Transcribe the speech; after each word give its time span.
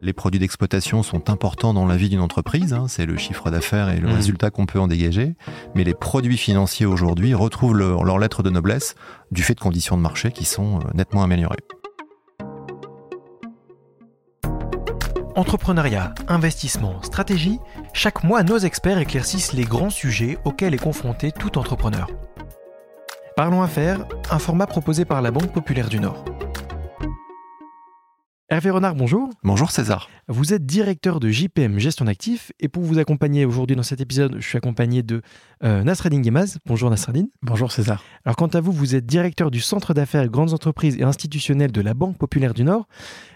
Les 0.00 0.12
produits 0.12 0.38
d'exploitation 0.38 1.02
sont 1.02 1.28
importants 1.28 1.74
dans 1.74 1.84
la 1.84 1.96
vie 1.96 2.08
d'une 2.08 2.20
entreprise, 2.20 2.72
hein, 2.72 2.86
c'est 2.86 3.04
le 3.04 3.16
chiffre 3.16 3.50
d'affaires 3.50 3.88
et 3.88 3.98
le 3.98 4.08
Mmh. 4.08 4.12
résultat 4.12 4.50
qu'on 4.50 4.64
peut 4.64 4.78
en 4.78 4.86
dégager, 4.86 5.34
mais 5.74 5.82
les 5.82 5.94
produits 5.94 6.38
financiers 6.38 6.86
aujourd'hui 6.86 7.34
retrouvent 7.34 7.76
leur, 7.76 8.04
leur 8.04 8.18
lettre 8.20 8.44
de 8.44 8.50
noblesse 8.50 8.94
du 9.32 9.42
fait 9.42 9.54
de 9.54 9.60
conditions 9.60 9.96
de 9.96 10.02
marché 10.02 10.30
qui 10.30 10.44
sont 10.44 10.78
euh, 10.78 10.82
nettement 10.94 11.24
améliorées. 11.24 11.58
Entrepreneuriat, 15.34 16.14
investissement, 16.28 17.02
stratégie, 17.02 17.58
chaque 17.92 18.22
mois 18.22 18.44
nos 18.44 18.58
experts 18.58 18.98
éclaircissent 18.98 19.52
les 19.52 19.64
grands 19.64 19.90
sujets 19.90 20.38
auxquels 20.44 20.74
est 20.74 20.78
confronté 20.78 21.32
tout 21.32 21.58
entrepreneur. 21.58 22.08
Parlons 23.36 23.62
Affaires, 23.62 24.06
un 24.30 24.38
format 24.38 24.66
proposé 24.66 25.04
par 25.04 25.22
la 25.22 25.32
Banque 25.32 25.52
Populaire 25.52 25.88
du 25.88 25.98
Nord. 25.98 26.24
Hervé 28.50 28.70
Renard, 28.70 28.94
bonjour. 28.94 29.28
Bonjour 29.44 29.70
César. 29.70 30.08
Vous 30.26 30.54
êtes 30.54 30.64
directeur 30.64 31.20
de 31.20 31.28
JPM 31.28 31.78
Gestion 31.78 32.06
d'actifs 32.06 32.50
et 32.60 32.68
pour 32.68 32.82
vous 32.82 32.98
accompagner 32.98 33.44
aujourd'hui 33.44 33.76
dans 33.76 33.82
cet 33.82 34.00
épisode, 34.00 34.36
je 34.38 34.48
suis 34.48 34.56
accompagné 34.56 35.02
de 35.02 35.20
euh, 35.64 35.84
Nasreddin 35.84 36.22
Gemaz. 36.22 36.56
Bonjour 36.64 36.88
Nasreddin. 36.88 37.26
Bonjour 37.42 37.70
César. 37.70 38.02
Alors 38.24 38.36
quant 38.36 38.46
à 38.46 38.62
vous, 38.62 38.72
vous 38.72 38.94
êtes 38.94 39.04
directeur 39.04 39.50
du 39.50 39.60
Centre 39.60 39.92
d'affaires 39.92 40.26
grandes 40.28 40.54
entreprises 40.54 40.96
et 40.96 41.02
institutionnelles 41.02 41.72
de 41.72 41.82
la 41.82 41.92
Banque 41.92 42.16
Populaire 42.16 42.54
du 42.54 42.64
Nord. 42.64 42.88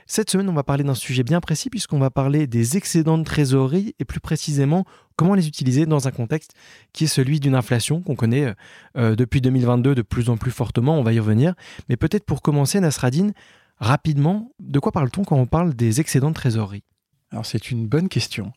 Cette 0.07 0.31
semaine, 0.31 0.49
on 0.49 0.55
va 0.55 0.63
parler 0.63 0.83
d'un 0.83 0.95
sujet 0.95 1.25
bien 1.25 1.43
précis 1.43 1.69
puisqu'on 1.69 1.99
va 1.99 2.09
parler 2.09 2.47
des 2.47 2.79
excédents 2.79 3.19
de 3.19 3.25
trésorerie 3.25 3.95
et 3.99 4.07
plus 4.07 4.21
précisément 4.21 4.87
comment 5.17 5.35
les 5.35 5.47
utiliser 5.47 5.85
dans 5.85 6.09
un 6.09 6.11
contexte 6.11 6.55
qui 6.95 7.05
est 7.05 7.09
celui 7.09 7.39
d'une 7.39 7.55
inflation 7.55 8.01
qu'on 8.01 8.17
connaît 8.17 8.55
euh, 8.97 9.15
depuis 9.15 9.43
2022 9.43 9.95
de 9.95 10.01
plus 10.01 10.31
en 10.31 10.39
plus 10.39 10.51
fortement, 10.51 10.99
on 10.99 11.03
va 11.03 11.13
y 11.13 11.21
revenir. 11.21 11.53
Mais 11.91 11.99
peut-être 11.99 12.25
pour 12.25 12.41
commencer, 12.41 12.81
Nasreddin, 12.81 13.33
rapidement, 13.83 14.53
de 14.61 14.79
quoi 14.79 14.93
parle-t-on 14.93 15.25
quand 15.25 15.37
on 15.37 15.47
parle 15.47 15.75
des 15.75 16.01
excédents 16.01 16.31
de 16.31 16.35
trésorerie? 16.35 16.85
Alors 17.33 17.45
c'est 17.45 17.71
une 17.71 17.87
bonne 17.87 18.09
question. 18.09 18.53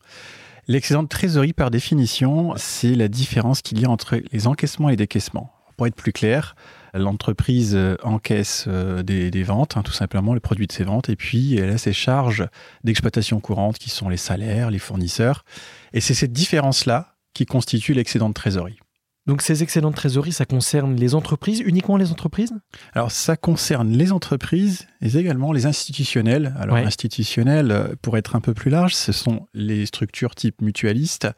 L'excédent 0.68 1.02
de 1.02 1.08
trésorerie, 1.08 1.52
par 1.52 1.70
définition, 1.70 2.54
c'est 2.56 2.94
la 2.94 3.08
différence 3.08 3.60
qu'il 3.60 3.80
y 3.80 3.84
a 3.84 3.90
entre 3.90 4.20
les 4.32 4.46
encaissements 4.46 4.88
et 4.88 4.96
décaissements. 4.96 5.52
Pour 5.76 5.86
être 5.86 5.94
plus 5.94 6.12
clair, 6.12 6.56
l'entreprise 6.94 7.74
euh, 7.74 7.96
encaisse 8.02 8.64
euh, 8.66 9.02
des, 9.02 9.30
des 9.30 9.42
ventes, 9.42 9.76
hein, 9.76 9.82
tout 9.82 9.92
simplement 9.92 10.32
le 10.32 10.40
produit 10.40 10.66
de 10.66 10.72
ses 10.72 10.84
ventes, 10.84 11.10
et 11.10 11.16
puis 11.16 11.56
elle 11.56 11.70
a 11.70 11.78
ses 11.78 11.92
charges 11.92 12.46
d'exploitation 12.84 13.40
courante 13.40 13.78
qui 13.78 13.90
sont 13.90 14.08
les 14.08 14.16
salaires, 14.16 14.70
les 14.70 14.78
fournisseurs. 14.78 15.44
Et 15.92 16.00
c'est 16.00 16.14
cette 16.14 16.32
différence-là 16.32 17.16
qui 17.34 17.46
constitue 17.46 17.92
l'excédent 17.92 18.28
de 18.28 18.34
trésorerie. 18.34 18.78
Donc 19.26 19.42
ces 19.42 19.62
excédents 19.64 19.90
de 19.90 19.96
trésorerie, 19.96 20.32
ça 20.32 20.44
concerne 20.44 20.94
les 20.94 21.14
entreprises, 21.16 21.60
uniquement 21.60 21.96
les 21.96 22.12
entreprises? 22.12 22.52
Alors 22.92 23.10
ça 23.10 23.36
concerne 23.36 23.90
les 23.90 24.12
entreprises 24.12 24.86
et 25.02 25.16
également 25.16 25.52
les 25.52 25.66
institutionnels. 25.66 26.54
Alors 26.58 26.76
Ouais. 26.76 26.84
institutionnels, 26.84 27.70
euh, 27.72 27.88
pour 28.02 28.16
être 28.16 28.36
un 28.36 28.40
peu 28.40 28.54
plus 28.54 28.70
large, 28.70 28.94
ce 28.94 29.10
sont 29.12 29.48
les 29.52 29.86
structures 29.86 30.34
type 30.34 30.62
mutualiste, 30.62 31.28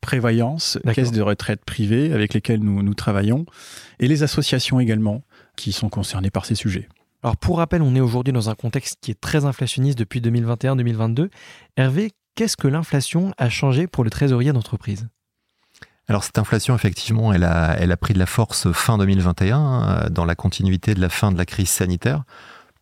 prévoyance, 0.00 0.78
caisse 0.94 1.10
de 1.10 1.22
retraite 1.22 1.64
privée 1.64 2.12
avec 2.12 2.34
lesquelles 2.34 2.60
nous, 2.60 2.82
nous 2.82 2.94
travaillons, 2.94 3.44
et 3.98 4.08
les 4.08 4.22
associations 4.22 4.78
également 4.80 5.22
qui 5.56 5.72
sont 5.72 5.88
concernées 5.88 6.30
par 6.30 6.44
ces 6.44 6.54
sujets. 6.54 6.88
Alors 7.24 7.36
pour 7.36 7.58
rappel, 7.58 7.82
on 7.82 7.94
est 7.94 8.00
aujourd'hui 8.00 8.32
dans 8.32 8.50
un 8.50 8.54
contexte 8.54 8.98
qui 9.00 9.10
est 9.10 9.20
très 9.20 9.44
inflationniste 9.44 9.98
depuis 9.98 10.20
2021-2022. 10.20 11.28
Hervé, 11.76 12.10
qu'est-ce 12.34 12.56
que 12.56 12.68
l'inflation 12.68 13.32
a 13.38 13.48
changé 13.48 13.86
pour 13.86 14.04
le 14.04 14.10
trésorier 14.10 14.52
d'entreprise? 14.52 15.08
Alors 16.08 16.24
cette 16.24 16.38
inflation, 16.38 16.74
effectivement, 16.74 17.32
elle 17.32 17.44
a, 17.44 17.76
elle 17.78 17.92
a 17.92 17.96
pris 17.96 18.12
de 18.12 18.18
la 18.18 18.26
force 18.26 18.70
fin 18.72 18.98
2021, 18.98 19.58
euh, 20.04 20.08
dans 20.08 20.24
la 20.24 20.34
continuité 20.34 20.94
de 20.94 21.00
la 21.00 21.08
fin 21.08 21.30
de 21.30 21.38
la 21.38 21.46
crise 21.46 21.70
sanitaire, 21.70 22.24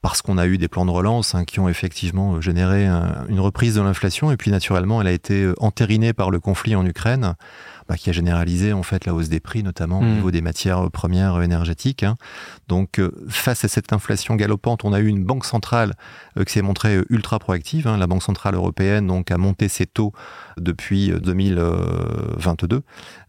parce 0.02 0.22
qu'on 0.22 0.38
a 0.38 0.46
eu 0.46 0.56
des 0.56 0.68
plans 0.68 0.86
de 0.86 0.90
relance 0.90 1.34
hein, 1.34 1.44
qui 1.44 1.60
ont 1.60 1.68
effectivement 1.68 2.36
euh, 2.36 2.40
généré 2.40 2.86
un- 2.86 3.26
une 3.28 3.40
reprise 3.40 3.74
de 3.74 3.82
l'inflation, 3.82 4.30
et 4.32 4.36
puis 4.36 4.50
naturellement, 4.50 5.00
elle 5.00 5.06
a 5.08 5.12
été 5.12 5.42
euh, 5.42 5.54
entérinée 5.58 6.12
par 6.12 6.30
le 6.30 6.40
conflit 6.40 6.74
en 6.74 6.86
Ukraine, 6.86 7.34
bah, 7.88 7.96
qui 7.96 8.08
a 8.08 8.12
généralisé 8.12 8.72
en 8.72 8.82
fait 8.82 9.04
la 9.04 9.14
hausse 9.14 9.28
des 9.28 9.40
prix, 9.40 9.62
notamment 9.62 9.98
au 9.98 10.02
Mm. 10.02 10.14
niveau 10.14 10.30
des 10.30 10.40
matières 10.40 10.90
premières 10.90 11.34
euh, 11.36 11.42
énergétiques. 11.42 12.02
hein. 12.04 12.16
Donc, 12.68 13.00
face 13.28 13.64
à 13.64 13.68
cette 13.68 13.92
inflation 13.92 14.36
galopante, 14.36 14.84
on 14.84 14.92
a 14.92 15.00
eu 15.00 15.06
une 15.06 15.24
banque 15.24 15.44
centrale 15.44 15.94
euh, 16.38 16.44
qui 16.44 16.52
s'est 16.54 16.62
montrée 16.62 17.00
ultra 17.10 17.38
proactive. 17.38 17.86
hein. 17.88 17.96
La 17.98 18.06
Banque 18.06 18.22
centrale 18.22 18.54
européenne 18.54 19.06
donc 19.06 19.30
a 19.30 19.36
monté 19.38 19.68
ses 19.68 19.86
taux 19.86 20.12
depuis 20.56 21.10
euh, 21.10 21.18
2022 21.20 22.82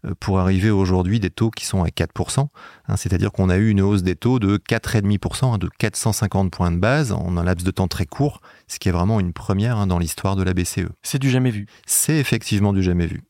euh, 0.04 0.14
pour 0.20 0.38
arriver 0.38 0.70
aujourd'hui 0.70 1.20
des 1.20 1.30
taux 1.30 1.50
qui 1.50 1.66
sont 1.66 1.82
à 1.82 1.88
4%. 1.88 2.48
hein. 2.88 2.96
C'est-à-dire 2.96 3.32
qu'on 3.32 3.50
a 3.50 3.56
eu 3.56 3.68
une 3.68 3.80
hausse 3.80 4.02
des 4.02 4.16
taux 4.16 4.38
de 4.38 4.56
4,5%, 4.56 5.54
hein, 5.54 5.58
de 5.58 5.68
450 5.78 6.50
points 6.50 6.61
de 6.70 6.78
base 6.78 7.12
en 7.12 7.36
un 7.36 7.44
laps 7.44 7.64
de 7.64 7.70
temps 7.70 7.88
très 7.88 8.06
court, 8.06 8.40
ce 8.68 8.78
qui 8.78 8.88
est 8.88 8.92
vraiment 8.92 9.20
une 9.20 9.32
première 9.32 9.76
hein, 9.76 9.86
dans 9.86 9.98
l'histoire 9.98 10.36
de 10.36 10.42
la 10.42 10.54
BCE. 10.54 10.88
C'est 11.02 11.18
du 11.18 11.30
jamais 11.30 11.50
vu. 11.50 11.66
C'est 11.86 12.16
effectivement 12.16 12.72
du 12.72 12.82
jamais 12.82 13.06
vu. 13.06 13.22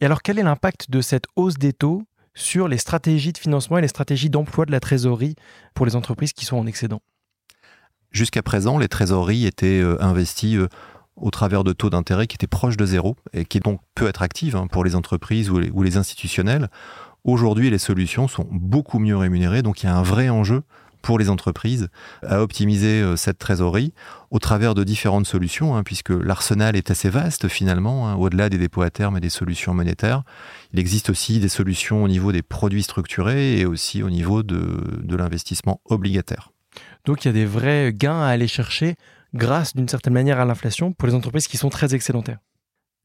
Et 0.00 0.06
alors 0.06 0.22
quel 0.22 0.38
est 0.38 0.42
l'impact 0.42 0.90
de 0.90 1.00
cette 1.00 1.26
hausse 1.36 1.56
des 1.56 1.72
taux 1.72 2.02
sur 2.34 2.68
les 2.68 2.78
stratégies 2.78 3.32
de 3.32 3.38
financement 3.38 3.78
et 3.78 3.82
les 3.82 3.88
stratégies 3.88 4.30
d'emploi 4.30 4.66
de 4.66 4.72
la 4.72 4.80
trésorerie 4.80 5.36
pour 5.74 5.86
les 5.86 5.96
entreprises 5.96 6.32
qui 6.32 6.44
sont 6.44 6.56
en 6.56 6.66
excédent? 6.66 7.00
Jusqu'à 8.10 8.42
présent, 8.42 8.78
les 8.78 8.88
trésoreries 8.88 9.46
étaient 9.46 9.80
euh, 9.80 10.00
investies 10.02 10.56
euh, 10.56 10.68
au 11.16 11.30
travers 11.30 11.64
de 11.64 11.72
taux 11.72 11.90
d'intérêt 11.90 12.26
qui 12.26 12.34
étaient 12.36 12.46
proches 12.46 12.76
de 12.76 12.86
zéro 12.86 13.16
et 13.32 13.44
qui 13.44 13.60
donc 13.60 13.80
peut 13.94 14.08
être 14.08 14.22
active 14.22 14.56
hein, 14.56 14.66
pour 14.66 14.84
les 14.84 14.94
entreprises 14.94 15.50
ou 15.50 15.58
les, 15.58 15.70
ou 15.70 15.82
les 15.82 15.96
institutionnels. 15.96 16.68
Aujourd'hui, 17.24 17.70
les 17.70 17.78
solutions 17.78 18.28
sont 18.28 18.46
beaucoup 18.50 18.98
mieux 18.98 19.16
rémunérées, 19.16 19.62
donc 19.62 19.82
il 19.82 19.86
y 19.86 19.88
a 19.88 19.96
un 19.96 20.02
vrai 20.02 20.28
enjeu 20.28 20.62
pour 21.04 21.18
les 21.18 21.28
entreprises 21.28 21.88
à 22.26 22.42
optimiser 22.42 23.02
euh, 23.02 23.14
cette 23.14 23.36
trésorerie 23.36 23.92
au 24.30 24.38
travers 24.38 24.74
de 24.74 24.84
différentes 24.84 25.26
solutions, 25.26 25.76
hein, 25.76 25.82
puisque 25.82 26.08
l'arsenal 26.08 26.76
est 26.76 26.90
assez 26.90 27.10
vaste 27.10 27.46
finalement, 27.46 28.08
hein, 28.08 28.14
au-delà 28.14 28.48
des 28.48 28.56
dépôts 28.56 28.80
à 28.80 28.88
terme 28.88 29.18
et 29.18 29.20
des 29.20 29.28
solutions 29.28 29.74
monétaires. 29.74 30.22
Il 30.72 30.80
existe 30.80 31.10
aussi 31.10 31.40
des 31.40 31.50
solutions 31.50 32.02
au 32.02 32.08
niveau 32.08 32.32
des 32.32 32.40
produits 32.40 32.82
structurés 32.82 33.60
et 33.60 33.66
aussi 33.66 34.02
au 34.02 34.08
niveau 34.08 34.42
de, 34.42 34.80
de 35.02 35.16
l'investissement 35.16 35.82
obligataire. 35.84 36.52
Donc 37.04 37.24
il 37.24 37.28
y 37.28 37.30
a 37.30 37.34
des 37.34 37.44
vrais 37.44 37.92
gains 37.92 38.22
à 38.22 38.28
aller 38.28 38.48
chercher 38.48 38.96
grâce 39.34 39.76
d'une 39.76 39.88
certaine 39.88 40.14
manière 40.14 40.40
à 40.40 40.46
l'inflation 40.46 40.94
pour 40.94 41.06
les 41.06 41.14
entreprises 41.14 41.48
qui 41.48 41.58
sont 41.58 41.68
très 41.68 41.94
excédentaires. 41.94 42.38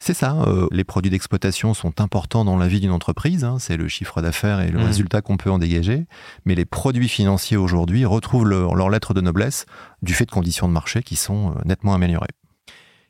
C'est 0.01 0.13
ça, 0.13 0.43
euh, 0.47 0.67
les 0.71 0.85
produits 0.85 1.11
d'exploitation 1.11 1.73
sont 1.73 1.99
importants 1.99 2.45
dans 2.45 2.57
la 2.57 2.67
vie 2.69 2.79
d'une 2.79 2.91
entreprise, 2.91 3.43
hein, 3.43 3.57
c'est 3.59 3.75
le 3.75 3.89
chiffre 3.89 4.21
d'affaires 4.21 4.61
et 4.61 4.71
le 4.71 4.79
Mhm. 4.79 4.85
résultat 4.85 5.21
qu'on 5.21 5.35
peut 5.35 5.51
en 5.51 5.59
dégager, 5.59 6.05
mais 6.45 6.55
les 6.55 6.63
produits 6.65 7.09
financiers 7.09 7.57
aujourd'hui 7.57 8.05
retrouvent 8.05 8.45
leur, 8.47 8.75
leur 8.75 8.89
lettre 8.89 9.13
de 9.13 9.19
noblesse 9.19 9.65
du 10.01 10.13
fait 10.13 10.25
de 10.25 10.31
conditions 10.31 10.69
de 10.69 10.73
marché 10.73 11.03
qui 11.03 11.17
sont 11.17 11.51
euh, 11.51 11.61
nettement 11.65 11.93
améliorées. 11.93 12.29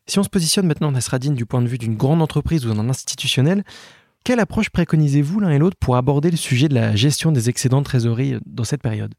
Si 0.07 0.17
on 0.17 0.23
se 0.23 0.29
positionne 0.29 0.65
maintenant, 0.65 0.91
Nasradine, 0.91 1.35
du 1.35 1.45
point 1.45 1.61
de 1.61 1.67
vue 1.67 1.77
d'une 1.77 1.95
grande 1.95 2.23
entreprise 2.23 2.65
ou 2.65 2.73
d'un 2.73 2.89
institutionnel, 2.89 3.63
quelle 4.23 4.39
approche 4.39 4.71
préconisez-vous 4.71 5.39
l'un 5.39 5.51
et 5.51 5.59
l'autre 5.59 5.77
pour 5.79 5.95
aborder 5.95 6.31
le 6.31 6.37
sujet 6.37 6.67
de 6.69 6.73
la 6.73 6.95
gestion 6.95 7.31
des 7.31 7.49
excédents 7.49 7.79
de 7.79 7.85
trésorerie 7.85 8.33
euh, 8.33 8.39
dans 8.47 8.63
cette 8.63 8.81
période? 8.81 9.13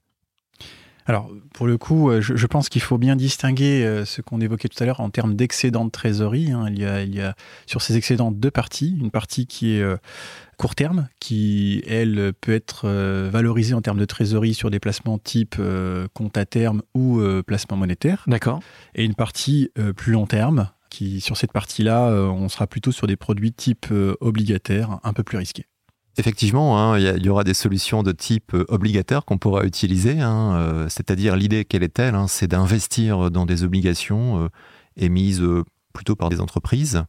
Alors, 1.06 1.30
pour 1.54 1.66
le 1.66 1.78
coup, 1.78 2.10
euh, 2.10 2.20
je, 2.20 2.36
je 2.36 2.46
pense 2.46 2.68
qu'il 2.68 2.82
faut 2.82 2.98
bien 2.98 3.16
distinguer 3.16 3.84
euh, 3.84 4.04
ce 4.04 4.20
qu'on 4.22 4.40
évoquait 4.40 4.68
tout 4.68 4.82
à 4.82 4.86
l'heure 4.86 5.00
en 5.00 5.10
termes 5.10 5.34
d'excédent 5.34 5.84
de 5.84 5.90
trésorerie. 5.90 6.52
hein. 6.52 6.66
Il, 6.68 6.78
y 6.78 6.84
a, 6.84 7.02
il 7.02 7.14
y 7.14 7.20
a 7.20 7.34
sur 7.66 7.82
ces 7.82 7.96
excédents 7.96 8.30
deux 8.30 8.50
parties. 8.50 8.96
Une 9.00 9.10
partie 9.10 9.46
qui 9.46 9.76
est 9.76 9.82
euh, 9.82 9.96
court 10.56 10.74
terme, 10.74 11.08
qui, 11.20 11.82
elle, 11.86 12.32
peut 12.40 12.52
être 12.52 12.86
valorisée 13.30 13.72
en 13.72 13.80
termes 13.80 13.98
de 13.98 14.04
trésorerie 14.04 14.52
sur 14.52 14.70
des 14.70 14.78
placements 14.78 15.16
type 15.18 15.56
compte 16.12 16.36
à 16.36 16.44
terme 16.44 16.82
ou 16.94 17.22
placement 17.46 17.78
monétaire. 17.78 18.24
D'accord. 18.26 18.60
Et 18.94 19.06
une 19.06 19.14
partie 19.14 19.70
plus 19.96 20.12
long 20.12 20.26
terme, 20.26 20.68
qui, 20.90 21.22
sur 21.22 21.38
cette 21.38 21.52
partie-là, 21.52 22.10
on 22.10 22.50
sera 22.50 22.66
plutôt 22.66 22.92
sur 22.92 23.06
des 23.06 23.16
produits 23.16 23.52
type 23.52 23.86
obligataire, 24.20 24.98
un 25.02 25.14
peu 25.14 25.22
plus 25.22 25.38
risqués. 25.38 25.64
Effectivement, 26.20 26.78
hein, 26.78 26.98
il 26.98 27.24
y, 27.24 27.30
aura 27.30 27.44
des 27.44 27.54
solutions 27.54 28.02
de 28.02 28.12
type 28.12 28.52
euh, 28.52 28.66
obligataire 28.68 29.24
qu'on 29.24 29.38
pourra 29.38 29.64
utiliser, 29.64 30.20
hein, 30.20 30.54
euh, 30.54 30.86
c'est-à-dire 30.90 31.34
l'idée 31.34 31.64
quelle 31.64 31.82
est-elle 31.82 32.14
hein, 32.14 32.26
C'est 32.28 32.46
d'investir 32.46 33.30
dans 33.30 33.46
des 33.46 33.64
obligations 33.64 34.44
euh, 34.44 34.48
émises 34.98 35.42
plutôt 35.94 36.16
par 36.16 36.28
des 36.28 36.42
entreprises 36.42 37.04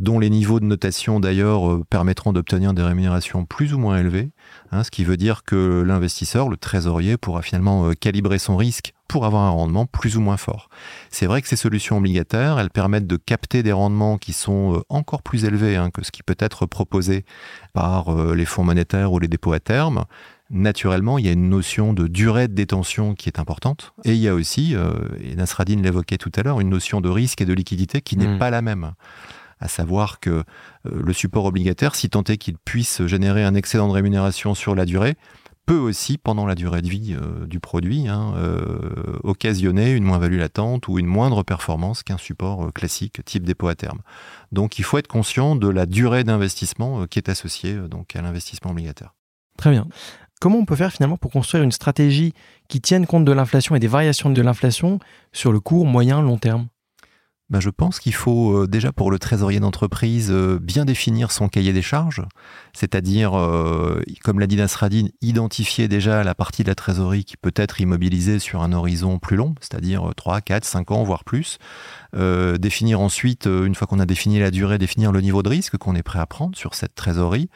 dont 0.00 0.18
les 0.18 0.30
niveaux 0.30 0.58
de 0.58 0.64
notation 0.64 1.20
d'ailleurs 1.20 1.70
euh, 1.70 1.84
permettront 1.88 2.32
d'obtenir 2.32 2.74
des 2.74 2.82
rémunérations 2.82 3.44
plus 3.44 3.74
ou 3.74 3.78
moins 3.78 3.98
élevées, 3.98 4.30
hein, 4.72 4.82
ce 4.82 4.90
qui 4.90 5.04
veut 5.04 5.16
dire 5.16 5.44
que 5.44 5.82
l'investisseur, 5.86 6.48
le 6.48 6.56
trésorier, 6.56 7.16
pourra 7.16 7.42
finalement 7.42 7.86
euh, 7.86 7.92
calibrer 7.92 8.38
son 8.38 8.56
risque 8.56 8.92
pour 9.06 9.26
avoir 9.26 9.42
un 9.42 9.50
rendement 9.50 9.86
plus 9.86 10.16
ou 10.16 10.20
moins 10.20 10.36
fort. 10.36 10.68
C'est 11.10 11.26
vrai 11.26 11.42
que 11.42 11.48
ces 11.48 11.56
solutions 11.56 11.98
obligataires, 11.98 12.58
elles 12.58 12.70
permettent 12.70 13.06
de 13.06 13.16
capter 13.16 13.62
des 13.62 13.72
rendements 13.72 14.18
qui 14.18 14.32
sont 14.32 14.76
euh, 14.76 14.80
encore 14.88 15.22
plus 15.22 15.44
élevés 15.44 15.76
hein, 15.76 15.90
que 15.90 16.04
ce 16.04 16.10
qui 16.10 16.22
peut 16.22 16.36
être 16.38 16.66
proposé 16.66 17.24
par 17.72 18.14
les 18.34 18.44
fonds 18.44 18.64
monétaires 18.64 19.12
ou 19.12 19.18
les 19.18 19.28
dépôts 19.28 19.52
à 19.52 19.60
terme. 19.60 20.04
Naturellement, 20.50 21.16
il 21.18 21.26
y 21.26 21.28
a 21.28 21.32
une 21.32 21.48
notion 21.48 21.92
de 21.92 22.08
durée 22.08 22.48
de 22.48 22.54
détention 22.54 23.14
qui 23.14 23.28
est 23.28 23.38
importante. 23.38 23.92
Et 24.04 24.14
il 24.14 24.18
y 24.18 24.26
a 24.26 24.34
aussi, 24.34 24.74
euh, 24.74 24.92
et 25.22 25.36
Nasradine 25.36 25.80
l'évoquait 25.80 26.18
tout 26.18 26.32
à 26.34 26.42
l'heure, 26.42 26.58
une 26.58 26.70
notion 26.70 27.00
de 27.00 27.08
risque 27.08 27.40
et 27.40 27.44
de 27.44 27.52
liquidité 27.52 28.00
qui 28.00 28.16
n'est 28.16 28.26
Mm. 28.34 28.38
pas 28.38 28.50
la 28.50 28.60
même. 28.60 28.92
À 29.60 29.68
savoir 29.68 30.20
que 30.20 30.30
euh, 30.30 30.42
le 30.84 31.12
support 31.12 31.44
obligataire, 31.44 31.94
si 31.94 32.08
tant 32.08 32.24
est 32.24 32.38
qu'il 32.38 32.56
puisse 32.58 33.06
générer 33.06 33.44
un 33.44 33.54
excédent 33.54 33.88
de 33.88 33.92
rémunération 33.92 34.54
sur 34.54 34.74
la 34.74 34.86
durée, 34.86 35.16
peut 35.66 35.76
aussi, 35.76 36.18
pendant 36.18 36.46
la 36.46 36.54
durée 36.54 36.82
de 36.82 36.88
vie 36.88 37.14
euh, 37.14 37.46
du 37.46 37.60
produit, 37.60 38.08
hein, 38.08 38.34
occasionner 39.22 39.92
une 39.92 40.04
moins-value 40.04 40.38
latente 40.38 40.88
ou 40.88 40.98
une 40.98 41.06
moindre 41.06 41.42
performance 41.42 42.02
qu'un 42.02 42.18
support 42.18 42.72
classique 42.72 43.24
type 43.24 43.44
dépôt 43.44 43.68
à 43.68 43.74
terme. 43.74 44.00
Donc 44.50 44.78
il 44.78 44.84
faut 44.84 44.98
être 44.98 45.06
conscient 45.06 45.54
de 45.56 45.68
la 45.68 45.86
durée 45.86 46.24
d'investissement 46.24 47.06
qui 47.06 47.18
est 47.18 47.28
associée 47.28 47.76
donc, 47.76 48.16
à 48.16 48.22
l'investissement 48.22 48.72
obligataire. 48.72 49.14
Très 49.56 49.70
bien. 49.70 49.86
Comment 50.40 50.56
on 50.56 50.64
peut 50.64 50.74
faire 50.74 50.90
finalement 50.90 51.18
pour 51.18 51.30
construire 51.30 51.62
une 51.62 51.70
stratégie 51.70 52.32
qui 52.66 52.80
tienne 52.80 53.06
compte 53.06 53.26
de 53.26 53.32
l'inflation 53.32 53.76
et 53.76 53.78
des 53.78 53.86
variations 53.86 54.30
de 54.30 54.40
l'inflation 54.40 54.98
sur 55.32 55.52
le 55.52 55.60
court, 55.60 55.84
moyen, 55.84 56.22
long 56.22 56.38
terme? 56.38 56.68
Bah, 57.50 57.58
je 57.58 57.68
pense 57.68 57.98
qu'il 57.98 58.14
faut 58.14 58.62
euh, 58.62 58.66
déjà 58.68 58.92
pour 58.92 59.10
le 59.10 59.18
trésorier 59.18 59.58
d'entreprise 59.58 60.30
euh, 60.30 60.60
bien 60.62 60.84
définir 60.84 61.32
son 61.32 61.48
cahier 61.48 61.72
des 61.72 61.82
charges, 61.82 62.22
c'est-à-dire, 62.72 63.36
euh, 63.36 64.00
comme 64.22 64.38
l'a 64.38 64.46
dit 64.46 64.56
Nasradine, 64.56 65.10
identifier 65.20 65.88
déjà 65.88 66.22
la 66.22 66.36
partie 66.36 66.62
de 66.62 66.68
la 66.68 66.76
trésorerie 66.76 67.24
qui 67.24 67.36
peut 67.36 67.52
être 67.56 67.80
immobilisée 67.80 68.38
sur 68.38 68.62
un 68.62 68.72
horizon 68.72 69.18
plus 69.18 69.36
long, 69.36 69.56
c'est-à-dire 69.60 70.12
3, 70.16 70.40
4, 70.40 70.64
5 70.64 70.90
ans, 70.92 71.02
voire 71.02 71.24
plus. 71.24 71.58
définir 72.14 73.00
ensuite, 73.00 73.46
une 73.46 73.74
fois 73.74 73.86
qu'on 73.86 74.00
a 74.00 74.06
défini 74.06 74.38
la 74.38 74.50
durée, 74.50 74.78
définir 74.78 75.12
le 75.12 75.20
niveau 75.20 75.42
de 75.42 75.48
risque 75.48 75.76
qu'on 75.76 75.96
est 75.96 76.02
prêt 76.02 76.20
à 76.20 76.26
prendre 76.26 76.56
sur 76.56 76.74
cette 76.74 76.94
trésorerie 76.94 77.48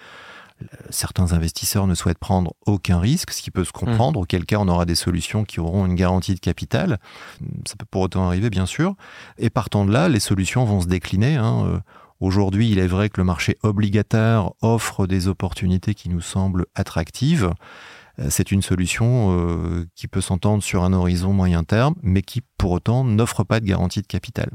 certains 0.91 1.33
investisseurs 1.33 1.87
ne 1.87 1.95
souhaitent 1.95 2.19
prendre 2.19 2.55
aucun 2.67 2.99
risque, 2.99 3.31
ce 3.31 3.43
qui 3.43 3.51
peut 3.51 3.65
se 3.65 3.71
mmh. 3.71 3.73
comprendre, 3.73 4.21
auquel 4.21 4.45
cas 4.45 4.59
on 4.59 4.69
aura 4.69 4.85
des 4.85 4.95
solutions 4.95 5.45
qui 5.45 5.61
auront 5.61 5.87
une 5.87 5.95
garantie 5.95 6.35
de 6.35 6.41
capital. 6.41 6.99
Ça 7.67 7.75
peut 7.79 7.87
pour 7.91 8.03
autant 8.03 8.27
arriver, 8.27 8.51
bien 8.51 8.67
sûr. 8.67 8.95
Et 9.39 9.51
partant 9.51 9.85
de 9.85 9.93
là, 9.93 10.09
les 10.09 10.21
solutions 10.21 10.65
vont 10.65 10.81
se 10.81 10.87
décliner. 10.87 11.37
Hein. 11.37 11.65
Euh, 11.67 11.79
aujourd'hui, 12.21 12.71
il 12.71 12.79
est 12.79 12.87
vrai 12.87 13.09
que 13.09 13.21
le 13.21 13.25
marché 13.25 13.57
obligataire 13.63 14.51
offre 14.63 15.07
des 15.07 15.29
opportunités 15.29 15.95
qui 15.95 16.09
nous 16.09 16.21
semblent 16.21 16.67
attractives. 16.75 17.53
Euh, 18.19 18.29
c'est 18.31 18.53
une 18.53 18.63
solution 18.63 19.37
euh, 19.39 19.87
qui 19.95 20.09
peut 20.09 20.21
s'entendre 20.21 20.63
sur 20.63 20.85
un 20.85 20.93
horizon 20.93 21.33
moyen 21.33 21.65
terme, 21.65 21.95
mais 22.03 22.23
qui 22.23 22.43
pour 22.59 22.73
autant 22.73 23.05
n'offre 23.05 23.45
pas 23.45 23.61
de 23.61 23.67
garantie 23.67 24.03
de 24.03 24.07
capital. 24.07 24.51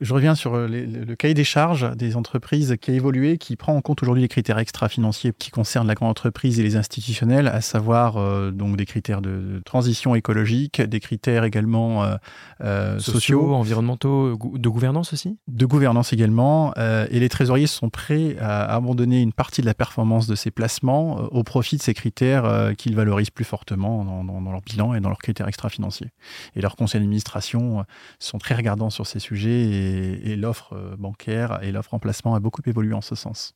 Je 0.00 0.14
reviens 0.14 0.34
sur 0.34 0.54
euh, 0.54 0.66
le 0.66 1.14
cahier 1.14 1.34
des 1.34 1.44
charges 1.44 1.94
des 1.94 2.16
entreprises 2.16 2.76
qui 2.80 2.90
a 2.90 2.94
évolué, 2.94 3.36
qui 3.36 3.56
prend 3.56 3.76
en 3.76 3.82
compte 3.82 4.02
aujourd'hui 4.02 4.22
les 4.22 4.28
critères 4.28 4.58
extra-financiers 4.58 5.34
qui 5.38 5.50
concernent 5.50 5.86
la 5.86 5.94
grande 5.94 6.08
entreprise 6.08 6.58
et 6.58 6.62
les 6.62 6.76
institutionnels, 6.76 7.48
à 7.48 7.60
savoir 7.60 8.16
euh, 8.16 8.50
donc 8.50 8.78
des 8.78 8.86
critères 8.86 9.20
de, 9.20 9.60
transition 9.66 10.14
écologique, 10.14 10.80
des 10.80 11.00
critères 11.00 11.44
également 11.44 12.16
euh, 12.62 12.98
sociaux, 12.98 13.52
environnementaux, 13.52 14.38
de 14.54 14.68
gouvernance 14.70 15.12
aussi? 15.12 15.38
De 15.48 15.66
gouvernance 15.66 16.14
également. 16.14 16.72
et 16.76 17.20
les 17.20 17.28
trésoriers 17.28 17.66
sont 17.66 17.90
prêts 17.90 18.36
à 18.40 18.74
abandonner 18.74 19.20
une 19.20 19.32
partie 19.32 19.60
de 19.60 19.66
la 19.66 19.74
performance 19.74 20.26
de 20.26 20.34
ces 20.34 20.50
placements 20.50 21.16
au 21.30 21.44
profit 21.44 21.76
de 21.76 21.82
ces 21.82 21.92
critères 21.92 22.72
qu'ils 22.78 22.96
valorisent 22.96 23.30
plus 23.30 23.44
fortement 23.44 24.04
dans, 24.24 24.50
leur 24.50 24.62
bilan 24.62 24.94
et 24.94 25.00
dans 25.00 25.08
leurs 25.10 25.18
critères 25.18 25.48
extra-financiers. 25.48 26.08
Et 26.56 26.62
leurs 26.62 26.76
conseils 26.76 27.00
d'administration 27.00 27.84
sont 28.18 28.38
très 28.38 28.54
regardants 28.54 28.90
sur 28.90 29.06
ces 29.06 29.18
sujets. 29.18 29.68
Et 29.68 29.89
et, 29.90 30.36
l'offre 30.36 30.74
euh, 30.74 30.96
bancaire 30.96 31.60
et 31.62 31.72
l'offre 31.72 31.94
en 31.94 31.98
placement 31.98 32.34
a 32.34 32.40
beaucoup 32.40 32.62
évolué 32.66 32.94
en 32.94 33.00
ce 33.00 33.14
sens. 33.14 33.54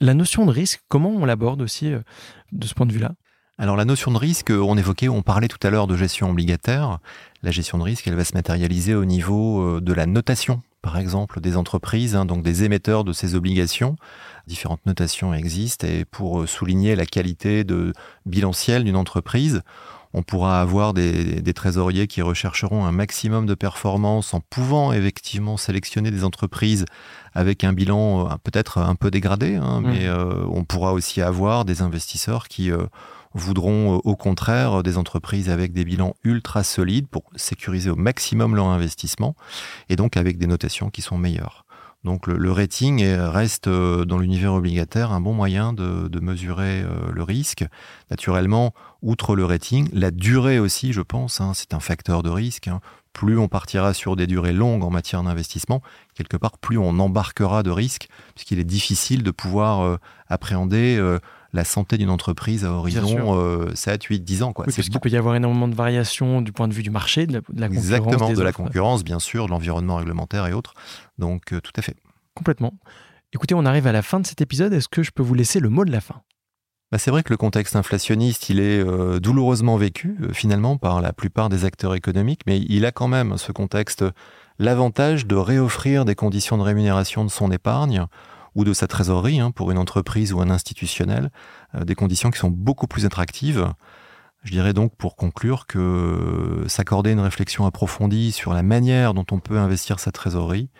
La 0.00 0.14
notion 0.14 0.46
de 0.46 0.50
risque, 0.50 0.80
comment 0.88 1.10
on 1.10 1.24
l'aborde 1.24 1.60
aussi 1.62 1.92
euh, 1.92 2.00
de 2.52 2.66
ce 2.66 2.74
point 2.74 2.86
de 2.86 2.92
vue-là? 2.92 3.12
Alors 3.56 3.76
la 3.76 3.84
notion 3.84 4.10
de 4.10 4.18
risque, 4.18 4.50
on 4.50 4.76
évoquait, 4.76 5.08
on 5.08 5.22
parlait 5.22 5.46
tout 5.46 5.64
à 5.64 5.70
l'heure 5.70 5.86
de 5.86 5.96
gestion 5.96 6.30
obligataire. 6.30 6.98
La 7.42 7.52
gestion 7.52 7.78
de 7.78 7.84
risque, 7.84 8.06
elle 8.08 8.16
va 8.16 8.24
se 8.24 8.34
matérialiser 8.34 8.94
au 8.94 9.04
niveau 9.04 9.60
euh, 9.62 9.80
de 9.80 9.92
la 9.92 10.06
notation, 10.06 10.62
par 10.82 10.98
exemple, 10.98 11.40
des 11.40 11.56
entreprises, 11.56 12.16
hein, 12.16 12.24
donc 12.24 12.42
des 12.42 12.64
émetteurs 12.64 13.04
de 13.04 13.12
ces 13.12 13.34
obligations. 13.34 13.96
Différentes 14.48 14.84
notations 14.86 15.34
existent 15.34 15.86
et 15.86 16.04
pour 16.04 16.48
souligner 16.48 16.96
la 16.96 17.06
qualité 17.06 17.62
de 17.62 17.92
bilancielle 18.26 18.84
d'une 18.84 18.96
entreprise, 18.96 19.62
on 20.14 20.22
pourra 20.22 20.60
avoir 20.60 20.94
des, 20.94 21.42
trésoriers 21.54 22.06
qui 22.06 22.22
rechercheront 22.22 22.86
un 22.86 22.92
maximum 22.92 23.46
de 23.46 23.54
performance 23.54 24.32
en 24.32 24.40
pouvant 24.40 24.92
effectivement 24.92 25.56
sélectionner 25.56 26.10
des 26.10 26.24
entreprises 26.24 26.84
avec 27.34 27.64
un 27.64 27.72
bilan 27.72 28.30
euh, 28.30 28.34
peut-être 28.42 28.78
un 28.78 28.94
peu 28.94 29.10
dégradé, 29.10 29.56
hein, 29.56 29.80
mmh. 29.80 29.86
mais 29.86 30.06
euh, 30.06 30.46
on 30.48 30.64
pourra 30.64 30.92
aussi 30.92 31.20
avoir 31.20 31.64
des 31.64 31.82
investisseurs 31.82 32.48
qui 32.48 32.70
euh, 32.70 32.86
voudront 33.34 33.96
au 33.96 34.14
contraire 34.14 34.84
des 34.84 34.96
entreprises 34.96 35.50
avec 35.50 35.72
des 35.72 35.84
bilans 35.84 36.14
ultra 36.22 36.62
solides 36.62 37.08
pour 37.08 37.24
sécuriser 37.34 37.90
au 37.90 37.96
maximum 37.96 38.54
leur 38.54 38.66
investissement 38.66 39.34
et 39.88 39.96
donc 39.96 40.16
avec 40.16 40.38
des 40.38 40.46
notations 40.46 40.90
qui 40.90 41.02
sont 41.02 41.18
meilleures. 41.18 41.64
Donc 42.04 42.26
le, 42.26 42.52
rating 42.52 43.02
reste 43.02 43.66
euh, 43.66 44.04
dans 44.04 44.18
l'univers 44.18 44.52
obligataire 44.52 45.10
un 45.12 45.20
bon 45.20 45.32
moyen 45.32 45.72
de, 45.72 46.20
mesurer 46.20 46.82
euh, 46.82 47.10
le 47.10 47.22
risque. 47.22 47.64
Naturellement, 48.10 48.74
outre 49.02 49.34
le 49.34 49.44
rating, 49.44 49.88
la 49.92 50.10
durée 50.10 50.58
aussi, 50.58 50.92
je 50.92 51.00
pense, 51.00 51.40
hein, 51.40 51.52
c'est 51.54 51.72
un 51.72 51.80
facteur 51.80 52.22
de 52.22 52.28
risque. 52.28 52.68
Hein. 52.68 52.80
Plus 53.14 53.38
on 53.38 53.48
partira 53.48 53.94
sur 53.94 54.16
des 54.16 54.26
durées 54.26 54.52
longues 54.52 54.84
en 54.84 54.90
matière 54.90 55.22
d'investissement, 55.22 55.80
quelque 56.14 56.36
part, 56.36 56.58
plus 56.58 56.78
on 56.78 56.98
embarquera 56.98 57.62
de 57.62 57.70
risques, 57.70 58.08
puisqu'il 58.34 58.58
est 58.58 58.64
difficile 58.64 59.22
de 59.22 59.30
pouvoir 59.30 59.80
euh, 59.80 59.96
appréhender 60.28 61.00
la 61.54 61.64
santé 61.64 61.96
d'une 61.96 62.10
entreprise 62.10 62.64
à 62.64 62.72
horizon 62.72 63.70
7, 63.74 64.04
8, 64.04 64.20
10 64.20 64.42
ans. 64.42 64.52
Quoi. 64.52 64.66
Oui, 64.66 64.74
puisqu'il 64.74 65.00
peut 65.00 65.08
y 65.08 65.16
avoir 65.16 65.36
énormément 65.36 65.68
de 65.68 65.74
variations 65.74 66.42
du 66.42 66.52
point 66.52 66.68
de 66.68 66.74
vue 66.74 66.82
du 66.82 66.90
marché, 66.90 67.26
de 67.26 67.34
la, 67.34 67.40
concurrence. 67.40 67.72
Exactement, 67.72 68.32
de 68.32 68.42
la 68.42 68.52
concurrence, 68.52 69.04
bien 69.04 69.20
sûr, 69.20 69.46
de 69.46 69.50
l'environnement 69.52 69.96
réglementaire 69.96 70.46
et 70.46 70.52
autres. 70.52 70.74
Donc, 71.16 71.52
euh, 71.52 71.60
tout 71.60 71.72
à 71.76 71.82
fait. 71.82 71.96
Complètement. 72.34 72.74
Écoutez, 73.32 73.54
on 73.54 73.64
arrive 73.64 73.86
à 73.86 73.92
la 73.92 74.02
fin 74.02 74.20
de 74.20 74.26
cet 74.26 74.40
épisode. 74.40 74.72
Est-ce 74.72 74.88
que 74.88 75.02
je 75.02 75.12
peux 75.12 75.22
vous 75.22 75.34
laisser 75.34 75.60
le 75.60 75.68
mot 75.68 75.84
de 75.84 75.92
la 75.92 76.00
fin? 76.00 76.22
Bah 76.92 76.98
c'est 76.98 77.10
vrai 77.10 77.22
que 77.22 77.32
le 77.32 77.36
contexte 77.36 77.76
inflationniste, 77.76 78.50
il 78.50 78.60
est 78.60 78.78
euh, 78.78 79.18
douloureusement 79.18 79.76
vécu 79.76 80.16
euh, 80.20 80.32
finalement 80.32 80.76
par 80.76 81.00
la 81.00 81.12
plupart 81.12 81.48
des 81.48 81.64
acteurs 81.64 81.94
économiques, 81.94 82.42
mais 82.46 82.60
il 82.60 82.84
a 82.84 82.92
quand 82.92 83.08
même 83.08 83.38
ce 83.38 83.52
contexte 83.52 84.04
l'avantage 84.58 85.26
de 85.26 85.34
réoffrir 85.34 86.04
des 86.04 86.14
conditions 86.14 86.58
de 86.58 86.62
rémunération 86.62 87.24
de 87.24 87.30
son 87.30 87.50
épargne 87.50 88.06
ou 88.54 88.64
de 88.64 88.72
sa 88.72 88.86
trésorerie 88.86 89.40
hein, 89.40 89.50
pour 89.50 89.70
une 89.70 89.78
entreprise 89.78 90.32
ou 90.32 90.40
un 90.40 90.50
institutionnel, 90.50 91.30
euh, 91.74 91.84
des 91.84 91.94
conditions 91.94 92.30
qui 92.30 92.38
sont 92.38 92.50
beaucoup 92.50 92.86
plus 92.86 93.06
attractives. 93.06 93.68
Je 94.42 94.50
dirais 94.50 94.72
donc 94.72 94.96
pour 94.96 95.16
conclure 95.16 95.66
que 95.66 96.64
s'accorder 96.68 97.12
une 97.12 97.20
réflexion 97.20 97.64
approfondie 97.64 98.30
sur 98.30 98.52
la 98.52 98.62
manière 98.62 99.14
dont 99.14 99.24
on 99.30 99.40
peut 99.40 99.58
investir 99.58 100.00
sa 100.00 100.12
trésorerie, 100.12 100.70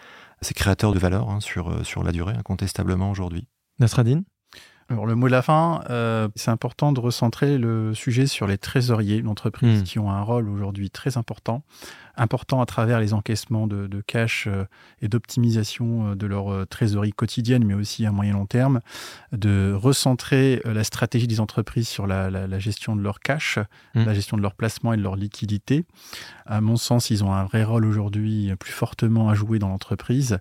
c'est 0.42 0.54
créateur 0.54 0.92
de 0.92 0.98
valeur 0.98 1.30
hein, 1.30 1.40
sur, 1.40 1.70
euh, 1.70 1.84
sur 1.84 2.04
la 2.04 2.12
durée, 2.12 2.34
incontestablement 2.34 3.10
aujourd'hui. 3.10 3.48
Nasradine 3.78 4.24
alors 4.90 5.06
le 5.06 5.14
mot 5.14 5.26
de 5.26 5.32
la 5.32 5.40
fin, 5.40 5.82
euh, 5.88 6.28
c'est 6.36 6.50
important 6.50 6.92
de 6.92 7.00
recentrer 7.00 7.56
le 7.56 7.94
sujet 7.94 8.26
sur 8.26 8.46
les 8.46 8.58
trésoriers 8.58 9.22
d'entreprise 9.22 9.80
hmm. 9.80 9.84
qui 9.84 9.98
ont 9.98 10.10
un 10.10 10.20
rôle 10.20 10.48
aujourd'hui 10.50 10.90
très 10.90 11.16
important, 11.16 11.62
important 12.16 12.60
à 12.60 12.66
travers 12.66 13.00
les 13.00 13.14
encaissements 13.14 13.66
de, 13.66 13.88
cash 14.06 14.46
euh, 14.46 14.66
et 15.00 15.08
d'optimisation 15.08 16.10
euh, 16.10 16.14
de 16.14 16.26
leur 16.26 16.66
trésorerie 16.68 17.12
quotidienne, 17.12 17.64
mais 17.64 17.72
aussi 17.72 18.04
à 18.04 18.12
moyen 18.12 18.34
long 18.34 18.44
terme, 18.44 18.80
de 19.32 19.72
recentrer 19.74 20.60
la 20.66 20.84
stratégie 20.84 21.26
des 21.26 21.40
entreprises 21.40 21.88
sur 21.88 22.06
la, 22.06 22.58
gestion 22.58 22.94
de 22.94 23.00
leur 23.00 23.20
cash, 23.20 23.58
hmm. 23.94 24.04
la 24.04 24.12
gestion 24.12 24.36
de 24.36 24.42
leur 24.42 24.54
placement 24.54 24.92
et 24.92 24.98
de 24.98 25.02
leur 25.02 25.16
liquidité. 25.16 25.86
À 26.44 26.60
mon 26.60 26.76
sens, 26.76 27.08
ils 27.08 27.24
ont 27.24 27.32
un 27.32 27.44
vrai 27.44 27.64
rôle 27.64 27.86
aujourd'hui 27.86 28.54
plus 28.60 28.72
fortement 28.72 29.30
à 29.30 29.34
jouer 29.34 29.58
dans 29.58 29.68
l'entreprise 29.68 30.38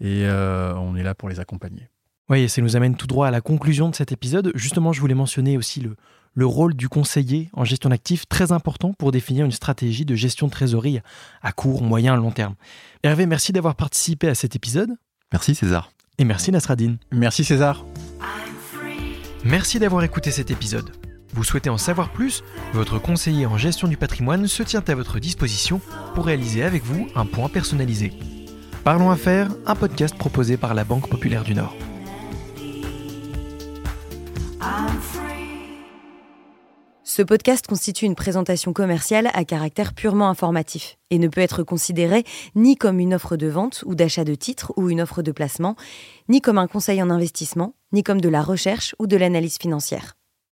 et 0.00 0.26
on 0.28 0.96
est 0.96 1.02
là 1.04 1.14
pour 1.14 1.28
les 1.28 1.38
accompagner. 1.38 1.88
Oui, 2.28 2.40
et 2.40 2.48
ça 2.48 2.60
nous 2.60 2.76
amène 2.76 2.96
tout 2.96 3.06
droit 3.06 3.28
à 3.28 3.30
la 3.30 3.40
conclusion 3.40 3.88
de 3.88 3.94
cet 3.94 4.10
épisode. 4.10 4.50
Justement, 4.54 4.92
je 4.92 5.00
voulais 5.00 5.14
mentionner 5.14 5.56
aussi 5.56 5.80
le, 5.80 5.96
le 6.34 6.46
rôle 6.46 6.74
du 6.74 6.88
conseiller 6.88 7.48
en 7.54 7.64
gestion 7.64 7.90
d'actifs, 7.90 8.28
très 8.28 8.52
important 8.52 8.92
pour 8.92 9.10
définir 9.10 9.44
une 9.44 9.52
stratégie 9.52 10.04
de 10.04 10.14
gestion 10.14 10.46
de 10.46 10.52
trésorerie 10.52 11.00
à 11.42 11.52
court, 11.52 11.82
moyen, 11.82 12.14
long 12.16 12.30
terme. 12.30 12.54
Hervé, 13.02 13.26
merci 13.26 13.52
d'avoir 13.52 13.74
participé 13.74 14.28
à 14.28 14.34
cet 14.34 14.54
épisode. 14.54 14.90
Merci 15.32 15.54
César. 15.54 15.90
Et 16.18 16.24
merci 16.24 16.50
Nasradine. 16.52 16.98
Merci 17.10 17.44
César. 17.44 17.84
Merci 19.44 19.78
d'avoir 19.78 20.02
écouté 20.02 20.30
cet 20.30 20.50
épisode. 20.50 20.90
Vous 21.32 21.44
souhaitez 21.44 21.70
en 21.70 21.78
savoir 21.78 22.10
plus? 22.10 22.42
Votre 22.72 22.98
conseiller 22.98 23.46
en 23.46 23.58
gestion 23.58 23.88
du 23.88 23.96
patrimoine 23.96 24.46
se 24.46 24.62
tient 24.62 24.82
à 24.86 24.94
votre 24.94 25.20
disposition 25.20 25.80
pour 26.14 26.26
réaliser 26.26 26.64
avec 26.64 26.82
vous 26.82 27.08
un 27.14 27.26
point 27.26 27.48
personnalisé. 27.48 28.12
Parlons 28.84 29.10
Affaires, 29.10 29.50
un 29.66 29.74
podcast 29.74 30.16
proposé 30.16 30.56
par 30.56 30.74
la 30.74 30.84
Banque 30.84 31.08
Populaire 31.08 31.44
du 31.44 31.54
Nord. 31.54 31.76
Ce 37.16 37.22
podcast 37.22 37.66
constitue 37.66 38.04
une 38.04 38.14
présentation 38.14 38.74
commerciale 38.74 39.30
à 39.32 39.44
caractère 39.44 39.94
purement 39.94 40.28
informatif 40.28 40.98
et 41.10 41.18
ne 41.18 41.28
peut 41.28 41.40
être 41.40 41.62
considéré 41.62 42.24
ni 42.54 42.76
comme 42.76 42.98
une 42.98 43.14
offre 43.14 43.36
de 43.36 43.46
vente 43.46 43.84
ou 43.86 43.94
d'achat 43.94 44.24
de 44.24 44.34
titres 44.34 44.74
ou 44.76 44.90
une 44.90 45.00
offre 45.00 45.22
de 45.22 45.32
placement, 45.32 45.76
ni 46.28 46.42
comme 46.42 46.58
un 46.58 46.66
conseil 46.66 47.02
en 47.02 47.08
investissement, 47.08 47.74
ni 47.92 48.02
comme 48.02 48.20
de 48.20 48.28
la 48.28 48.42
recherche 48.42 48.94
ou 48.98 49.06
de 49.06 49.16
l'analyse 49.16 49.56
financière. 49.56 50.15